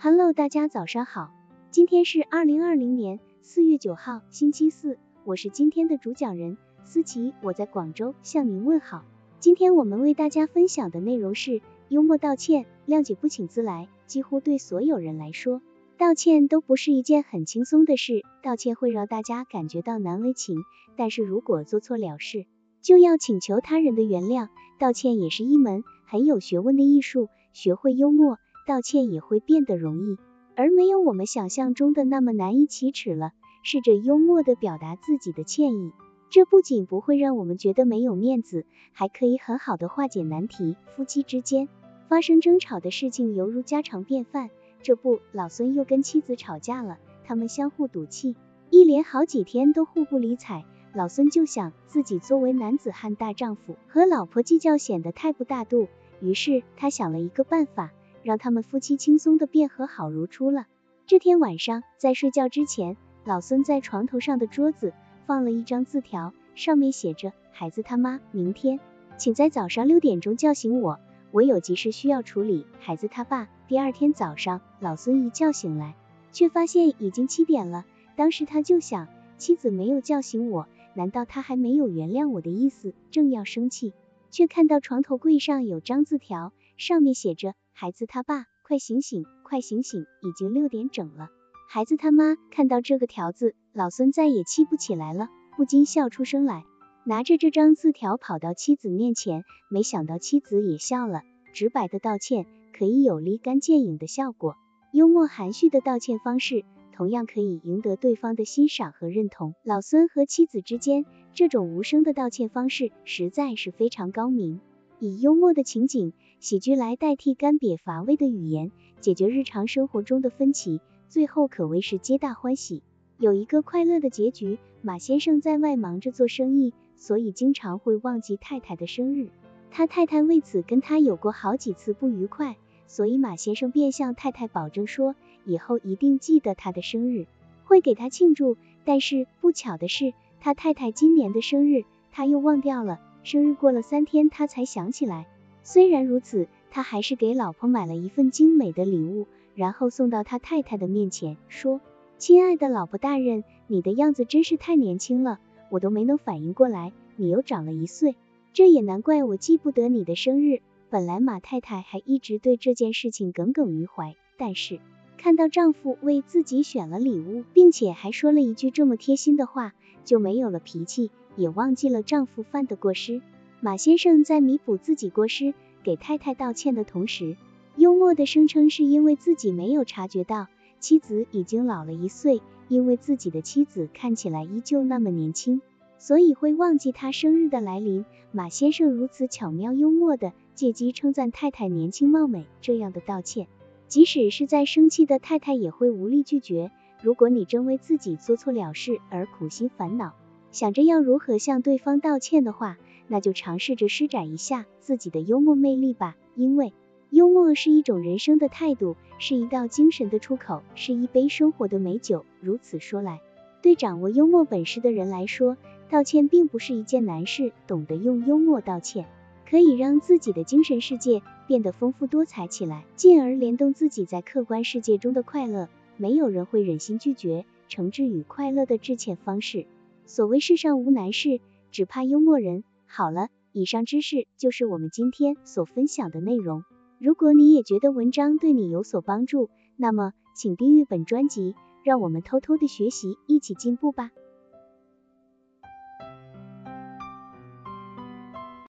[0.00, 1.32] Hello，大家早上好，
[1.70, 9.04] 今天是二零二零年四月九号，星期四，我是今天的主讲人思琪，我在广州向您问好。
[9.40, 13.88] 今天我们为大家分享的内容是幽默道歉，谅解不请自来。
[14.06, 15.60] 几乎对所有人来说，
[15.98, 20.56] 道歉都不是一件很轻松的事，道歉会让大家感觉到难为情，
[20.96, 22.46] 但是如果做错了事，
[22.80, 24.48] 就要请求他人的原谅。
[24.78, 28.38] 道歉也是一门很有学问的艺术，学会幽默。
[28.66, 30.18] 道歉也会变得容易，
[30.54, 33.32] 而没有我们想象中的那么难以启齿了。
[33.62, 35.92] 试着幽默的表达自己的歉意，
[36.30, 40.76] 这不仅不会让我们觉得没有面子，还可以很好的化解难题。
[40.96, 41.68] 夫妻之间
[42.08, 44.50] 发生争吵的事情犹如家常便饭。
[44.82, 48.36] 这不，老孙又跟妻子吵架了，他们相互赌气，
[48.70, 50.64] 一连好几天都互不理睬。
[50.94, 55.88] 老孙就想自己作为男子汉大丈夫，和老婆计较显得太不大度，
[56.20, 57.92] 于是他想了一个办法。
[58.24, 60.66] 让他们夫妻轻松的便和好如初了。
[61.06, 64.92] 这天晚上，在睡觉之前，老孙在床头上的桌子
[65.24, 68.80] 放了一张字条，上面写着：“孩子他妈，明天
[69.16, 70.98] 请在早上六点钟叫醒我，
[71.30, 73.48] 我有急事需要处理。”孩子他爸。
[73.66, 75.94] 第二天早上，老孙一觉醒来，
[76.32, 77.86] 却发现已经七点了。
[78.16, 82.92] 当时他就想，妻子没有叫醒我，难道他还没有原谅我的意思？
[83.10, 83.94] 正要生气，
[84.30, 87.54] 却看到床头柜上有张字条，上面写着。
[87.72, 91.28] 孩子他爸，快醒醒，快醒醒，已经六点整了。
[91.68, 96.64] 孩子他妈看到这个条子，老孙再也气不起来了，不禁笑出声来，
[97.04, 101.22] 拿着这张字条跑到妻子面前，没想到妻子也笑了。
[101.54, 104.56] 直白的道歉可以有立竿见影的效果，
[104.92, 106.64] 幽默含蓄的道歉方式
[106.98, 109.54] 同样可以赢得对方的欣赏和认同。
[109.62, 114.60] 老孙和妻子之间这种无声的道歉方式实在是非常高明。
[114.98, 122.82] 以幽默的情景、喜剧来代替干瘪乏味的语言，解决日常生活中的分歧，最后可谓是皆大欢喜，
[123.16, 124.58] 有一个快乐的结局。
[124.82, 129.28] 马先生在外忙着做生意，所以经常会忘记太太的生日，
[129.70, 132.56] 他太太为此跟他有过好几次不愉快，
[132.88, 135.14] 所以马先生便向太太保证说，
[135.48, 137.26] 以后一定记得他的生日，
[137.64, 138.56] 会给他庆祝。
[138.84, 143.00] 但是不巧的是，他太太今年的生日他又忘掉了。
[143.24, 145.26] 生日过了三天，他才想起来。
[145.62, 151.80] 虽然如此，他还是给老婆买了一份精美的礼物，然后送到他太太的面前，说
[152.16, 158.16] ：“亲爱的老婆大人，你的样子真是太年轻了，我都没能反应过来，你又长了一岁。
[158.54, 160.60] 这也难怪我记不得你的生日。”
[160.90, 164.80] 本来马太太还一直对这件事情耿耿于怀，但是
[165.18, 169.74] 看到丈夫为自己选了礼物，并且还说了一句这么贴心的话，
[170.04, 171.10] 就没有了脾气。
[171.36, 173.20] 也忘记了丈夫犯的过失。
[173.60, 177.36] 马先生在弥补自己过失，给太太道歉的同时，
[177.76, 180.48] 幽默的声称是因为自己没有察觉到
[180.80, 185.60] 妻子已经老了一岁，因为自己的妻子看起来依旧那么年轻，
[185.98, 188.04] 所以会忘记他生日的来临。
[188.32, 193.46] 马先生如此巧妙幽默的借机称赞太太年轻貌美，这样的道歉，
[193.88, 196.70] 即使是在生气的太太也会无力拒绝。
[197.02, 200.12] 如果你真为自己做错了事而苦心烦恼，
[200.50, 202.76] 想着要如何向对方道歉的话，
[203.06, 206.16] 那就尝试着施展一下自己的幽默魅力吧。
[206.34, 206.74] 因为
[207.10, 212.26] 幽默是一种人生的态度，是一道精神的出口，是一杯生活的美酒。
[212.40, 213.20] 如此说来，
[213.62, 215.56] 对掌握幽默本事的人来说，
[215.88, 217.52] 道歉并不是一件难事。
[217.66, 219.06] 懂得用幽默道歉，
[219.48, 225.68] 可以让自己的精神世界变得丰富多彩起来，进而联动自己在客观世界中的快乐。
[225.96, 229.66] 没有人会忍心拒绝诚挚与快乐的致歉方式。
[230.04, 231.40] 所谓世上无难事，
[231.72, 232.64] 只怕幽默人。
[232.86, 236.64] 好了，以上知识就是我们今天所分享的内容。
[236.98, 244.10] 如果你也觉得文章对你有所帮助，那么请订阅本专辑，让我们偷偷的学习，一起进步吧。